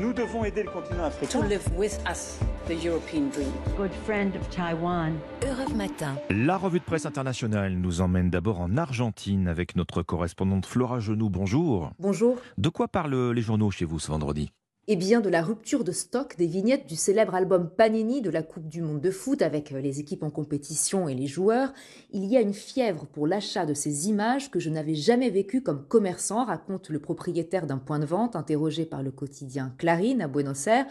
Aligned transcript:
Nous 0.00 0.12
devons 0.12 0.44
aider 0.44 0.62
le 0.62 0.70
continent 0.70 1.04
africain. 1.04 1.40
To 1.40 1.46
live 1.46 1.62
with 1.76 1.98
us, 2.10 2.38
the 2.66 2.84
European 2.84 3.30
dream. 3.30 3.50
Good 3.76 3.92
friend 4.04 4.34
of 4.36 4.48
Taiwan. 4.50 5.14
Europe 5.42 5.74
Matin. 5.74 6.16
La 6.30 6.56
revue 6.56 6.78
de 6.78 6.84
presse 6.84 7.06
internationale 7.06 7.74
nous 7.74 8.00
emmène 8.00 8.30
d'abord 8.30 8.60
en 8.60 8.76
Argentine 8.76 9.48
avec 9.48 9.76
notre 9.76 10.02
correspondante 10.02 10.66
Flora 10.66 11.00
Genoux. 11.00 11.30
Bonjour. 11.30 11.90
Bonjour. 11.98 12.36
De 12.58 12.68
quoi 12.68 12.88
parlent 12.88 13.32
les 13.32 13.42
journaux 13.42 13.70
chez 13.70 13.84
vous 13.84 13.98
ce 13.98 14.08
vendredi? 14.08 14.50
Eh 14.90 14.96
bien, 14.96 15.20
de 15.20 15.28
la 15.28 15.42
rupture 15.42 15.84
de 15.84 15.92
stock 15.92 16.34
des 16.38 16.46
vignettes 16.46 16.86
du 16.86 16.96
célèbre 16.96 17.34
album 17.34 17.68
Panini 17.68 18.22
de 18.22 18.30
la 18.30 18.42
Coupe 18.42 18.70
du 18.70 18.80
Monde 18.80 19.02
de 19.02 19.10
foot 19.10 19.42
avec 19.42 19.70
euh, 19.70 19.82
les 19.82 20.00
équipes 20.00 20.22
en 20.22 20.30
compétition 20.30 21.10
et 21.10 21.14
les 21.14 21.26
joueurs, 21.26 21.74
il 22.10 22.24
y 22.24 22.38
a 22.38 22.40
une 22.40 22.54
fièvre 22.54 23.04
pour 23.04 23.26
l'achat 23.26 23.66
de 23.66 23.74
ces 23.74 24.08
images 24.08 24.50
que 24.50 24.58
je 24.58 24.70
n'avais 24.70 24.94
jamais 24.94 25.28
vécues 25.28 25.62
comme 25.62 25.84
commerçant, 25.86 26.46
raconte 26.46 26.88
le 26.88 27.00
propriétaire 27.00 27.66
d'un 27.66 27.76
point 27.76 27.98
de 27.98 28.06
vente 28.06 28.34
interrogé 28.34 28.86
par 28.86 29.02
le 29.02 29.10
quotidien 29.10 29.74
Clarine 29.76 30.22
à 30.22 30.26
Buenos 30.26 30.66
Aires. 30.66 30.86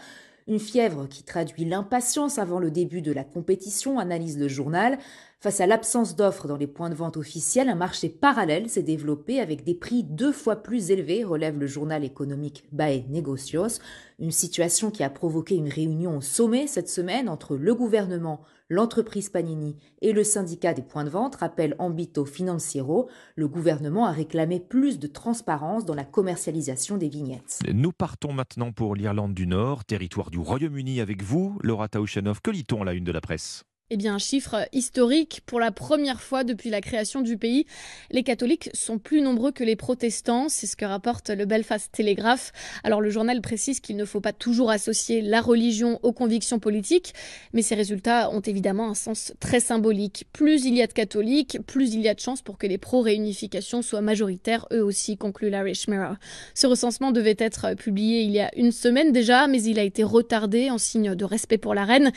Une 0.46 0.60
fièvre 0.60 1.08
qui 1.08 1.24
traduit 1.24 1.64
l'impatience 1.64 2.38
avant 2.38 2.60
le 2.60 2.70
début 2.70 3.02
de 3.02 3.12
la 3.12 3.24
compétition, 3.24 3.98
analyse 3.98 4.38
le 4.38 4.46
journal. 4.46 4.98
Face 5.40 5.60
à 5.60 5.68
l'absence 5.68 6.16
d'offres 6.16 6.48
dans 6.48 6.56
les 6.56 6.66
points 6.66 6.90
de 6.90 6.96
vente 6.96 7.16
officiels, 7.16 7.68
un 7.68 7.76
marché 7.76 8.08
parallèle 8.08 8.68
s'est 8.68 8.82
développé 8.82 9.38
avec 9.38 9.62
des 9.62 9.76
prix 9.76 10.02
deux 10.02 10.32
fois 10.32 10.56
plus 10.56 10.90
élevés, 10.90 11.22
relève 11.22 11.56
le 11.56 11.68
journal 11.68 12.02
économique 12.02 12.64
Bae 12.72 13.04
Negocios. 13.08 13.78
Une 14.18 14.32
situation 14.32 14.90
qui 14.90 15.04
a 15.04 15.10
provoqué 15.10 15.54
une 15.54 15.68
réunion 15.68 16.16
au 16.16 16.20
sommet 16.22 16.66
cette 16.66 16.88
semaine 16.88 17.28
entre 17.28 17.54
le 17.54 17.72
gouvernement, 17.72 18.40
l'entreprise 18.68 19.28
Panini 19.28 19.76
et 20.02 20.12
le 20.12 20.24
syndicat 20.24 20.74
des 20.74 20.82
points 20.82 21.04
de 21.04 21.10
vente, 21.10 21.36
rappelle 21.36 21.76
Ambito 21.78 22.24
Financiero. 22.24 23.08
Le 23.36 23.46
gouvernement 23.46 24.06
a 24.06 24.10
réclamé 24.10 24.58
plus 24.58 24.98
de 24.98 25.06
transparence 25.06 25.84
dans 25.84 25.94
la 25.94 26.04
commercialisation 26.04 26.96
des 26.96 27.08
vignettes. 27.08 27.60
Nous 27.72 27.92
partons 27.92 28.32
maintenant 28.32 28.72
pour 28.72 28.96
l'Irlande 28.96 29.34
du 29.34 29.46
Nord, 29.46 29.84
territoire 29.84 30.32
du 30.32 30.40
Royaume-Uni 30.40 31.00
avec 31.00 31.22
vous, 31.22 31.56
Laura 31.62 31.86
Taouchanov. 31.86 32.40
Que 32.42 32.50
lit-on 32.50 32.82
à 32.82 32.86
la 32.86 32.94
une 32.94 33.04
de 33.04 33.12
la 33.12 33.20
presse? 33.20 33.67
Eh 33.90 33.96
bien, 33.96 34.14
un 34.14 34.18
chiffre 34.18 34.68
historique. 34.72 35.40
Pour 35.46 35.60
la 35.60 35.70
première 35.70 36.20
fois 36.20 36.44
depuis 36.44 36.68
la 36.68 36.82
création 36.82 37.22
du 37.22 37.38
pays, 37.38 37.64
les 38.10 38.22
catholiques 38.22 38.68
sont 38.74 38.98
plus 38.98 39.22
nombreux 39.22 39.50
que 39.50 39.64
les 39.64 39.76
protestants. 39.76 40.50
C'est 40.50 40.66
ce 40.66 40.76
que 40.76 40.84
rapporte 40.84 41.30
le 41.30 41.46
Belfast 41.46 41.90
Telegraph. 41.90 42.52
Alors, 42.84 43.00
le 43.00 43.08
journal 43.08 43.40
précise 43.40 43.80
qu'il 43.80 43.96
ne 43.96 44.04
faut 44.04 44.20
pas 44.20 44.34
toujours 44.34 44.70
associer 44.70 45.22
la 45.22 45.40
religion 45.40 45.98
aux 46.02 46.12
convictions 46.12 46.58
politiques, 46.58 47.14
mais 47.54 47.62
ces 47.62 47.74
résultats 47.74 48.30
ont 48.30 48.40
évidemment 48.40 48.90
un 48.90 48.94
sens 48.94 49.32
très 49.40 49.60
symbolique. 49.60 50.26
Plus 50.34 50.66
il 50.66 50.74
y 50.74 50.82
a 50.82 50.86
de 50.86 50.92
catholiques, 50.92 51.58
plus 51.66 51.94
il 51.94 52.02
y 52.02 52.08
a 52.08 52.14
de 52.14 52.20
chances 52.20 52.42
pour 52.42 52.58
que 52.58 52.66
les 52.66 52.78
pro-réunification 52.78 53.80
soient 53.80 54.02
majoritaires, 54.02 54.66
eux 54.70 54.84
aussi, 54.84 55.16
conclut 55.16 55.48
l'Irish 55.48 55.88
Mirror. 55.88 56.16
Ce 56.54 56.66
recensement 56.66 57.10
devait 57.10 57.36
être 57.38 57.74
publié 57.74 58.20
il 58.20 58.32
y 58.32 58.40
a 58.40 58.50
une 58.54 58.72
semaine 58.72 59.12
déjà, 59.12 59.46
mais 59.46 59.62
il 59.62 59.78
a 59.78 59.82
été 59.82 60.02
retardé 60.02 60.68
en 60.68 60.76
signe 60.76 61.14
de 61.14 61.24
respect 61.24 61.58
pour 61.58 61.74
la 61.74 61.86
reine. 61.86 62.12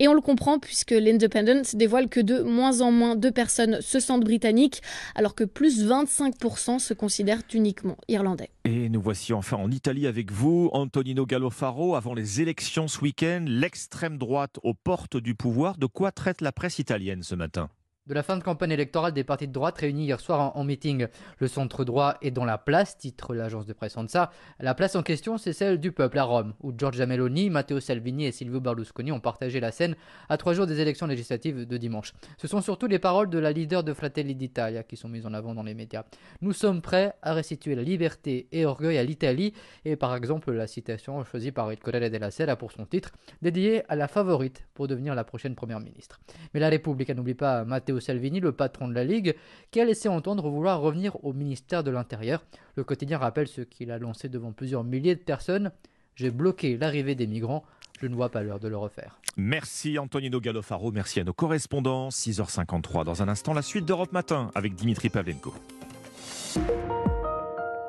Et 0.00 0.08
on 0.08 0.14
le 0.14 0.20
comprend 0.20 0.58
puisque 0.58 0.90
l'Independent 1.12 1.74
dévoile 1.74 2.08
que 2.08 2.20
de 2.20 2.40
moins 2.40 2.80
en 2.80 2.90
moins 2.90 3.16
de 3.16 3.30
personnes 3.30 3.80
se 3.80 4.00
sentent 4.00 4.24
britanniques, 4.24 4.82
alors 5.14 5.34
que 5.34 5.44
plus 5.44 5.84
25% 5.84 6.78
se 6.78 6.94
considèrent 6.94 7.42
uniquement 7.52 7.96
irlandais. 8.08 8.50
Et 8.64 8.88
nous 8.88 9.00
voici 9.00 9.32
enfin 9.32 9.56
en 9.58 9.70
Italie 9.70 10.06
avec 10.06 10.32
vous, 10.32 10.70
Antonino 10.72 11.26
Gallofaro. 11.26 11.94
Avant 11.96 12.14
les 12.14 12.40
élections 12.40 12.88
ce 12.88 13.00
week-end, 13.00 13.44
l'extrême 13.46 14.18
droite 14.18 14.58
aux 14.62 14.74
portes 14.74 15.16
du 15.16 15.34
pouvoir. 15.34 15.76
De 15.76 15.86
quoi 15.86 16.12
traite 16.12 16.40
la 16.40 16.52
presse 16.52 16.78
italienne 16.78 17.22
ce 17.22 17.34
matin? 17.34 17.68
De 18.06 18.14
la 18.14 18.24
fin 18.24 18.36
de 18.36 18.42
campagne 18.42 18.72
électorale 18.72 19.12
des 19.12 19.22
partis 19.22 19.46
de 19.46 19.52
droite 19.52 19.78
réunis 19.78 20.06
hier 20.06 20.18
soir 20.18 20.56
en, 20.56 20.64
meeting. 20.64 21.06
Le 21.38 21.46
centre 21.46 21.84
droit 21.84 22.16
est 22.20 22.32
dans 22.32 22.44
la 22.44 22.58
place, 22.58 22.98
titre 22.98 23.32
l'agence 23.32 23.64
de 23.64 23.72
presse 23.72 23.96
ANSA. 23.96 24.32
La 24.58 24.74
place 24.74 24.96
en 24.96 25.04
question, 25.04 25.38
c'est 25.38 25.52
celle 25.52 25.78
du 25.78 25.92
peuple 25.92 26.18
à 26.18 26.24
Rome, 26.24 26.54
où 26.62 26.72
Giorgia 26.76 27.06
Meloni, 27.06 27.48
Matteo 27.48 27.78
Salvini 27.78 28.26
et 28.26 28.32
Silvio 28.32 28.60
Berlusconi 28.60 29.12
ont 29.12 29.20
partagé 29.20 29.60
la 29.60 29.70
scène 29.70 29.94
à 30.28 30.36
trois 30.36 30.52
jours 30.52 30.66
des 30.66 30.80
élections 30.80 31.06
législatives 31.06 31.64
de 31.64 31.76
dimanche. 31.76 32.12
Ce 32.38 32.48
sont 32.48 32.60
surtout 32.60 32.88
les 32.88 32.98
paroles 32.98 33.30
de 33.30 33.38
la 33.38 33.52
leader 33.52 33.84
de 33.84 33.92
Fratelli 33.92 34.34
d'Italia 34.34 34.82
qui 34.82 34.96
sont 34.96 35.08
mises 35.08 35.26
en 35.26 35.32
avant 35.32 35.54
dans 35.54 35.62
les 35.62 35.74
médias. 35.74 36.04
Nous 36.40 36.52
sommes 36.52 36.82
prêts 36.82 37.14
à 37.22 37.34
restituer 37.34 37.76
la 37.76 37.82
liberté 37.82 38.48
et 38.50 38.66
orgueil 38.66 38.98
à 38.98 39.04
l'Italie, 39.04 39.54
et 39.84 39.94
par 39.94 40.16
exemple 40.16 40.50
la 40.50 40.66
citation 40.66 41.22
choisie 41.24 41.52
par 41.52 41.72
il 41.72 41.78
Corriere 41.78 42.10
della 42.10 42.32
Sera 42.32 42.56
pour 42.56 42.72
son 42.72 42.84
titre, 42.84 43.12
dédiée 43.42 43.84
à 43.88 43.94
la 43.94 44.08
favorite 44.08 44.66
pour 44.74 44.88
devenir 44.88 45.14
la 45.14 45.22
prochaine 45.22 45.54
première 45.54 45.78
ministre. 45.78 46.18
Mais 46.52 46.58
la 46.58 46.68
République, 46.68 47.10
n'oublie 47.10 47.34
pas 47.34 47.64
Salvini, 48.00 48.40
le 48.40 48.52
patron 48.52 48.88
de 48.88 48.94
la 48.94 49.04
Ligue, 49.04 49.34
qui 49.70 49.80
a 49.80 49.84
laissé 49.84 50.08
entendre 50.08 50.48
vouloir 50.48 50.80
revenir 50.80 51.22
au 51.24 51.32
ministère 51.32 51.84
de 51.84 51.90
l'Intérieur. 51.90 52.44
Le 52.76 52.84
quotidien 52.84 53.18
rappelle 53.18 53.48
ce 53.48 53.60
qu'il 53.60 53.90
a 53.90 53.98
lancé 53.98 54.28
devant 54.28 54.52
plusieurs 54.52 54.84
milliers 54.84 55.14
de 55.14 55.20
personnes. 55.20 55.70
J'ai 56.14 56.30
bloqué 56.30 56.76
l'arrivée 56.76 57.14
des 57.14 57.26
migrants. 57.26 57.64
Je 58.00 58.06
ne 58.06 58.14
vois 58.14 58.30
pas 58.30 58.42
l'heure 58.42 58.60
de 58.60 58.68
le 58.68 58.76
refaire. 58.76 59.18
Merci 59.36 59.98
Antonino 59.98 60.40
Gallofaro, 60.40 60.92
merci 60.92 61.20
à 61.20 61.24
nos 61.24 61.32
correspondants. 61.32 62.08
6h53 62.08 63.04
dans 63.04 63.22
un 63.22 63.28
instant, 63.28 63.54
la 63.54 63.62
suite 63.62 63.86
d'Europe 63.86 64.12
Matin 64.12 64.50
avec 64.54 64.74
Dimitri 64.74 65.08
Pavlenko. 65.08 65.54